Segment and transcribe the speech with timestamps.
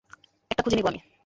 [0.51, 0.99] একটা খুঁজে নিব আমি।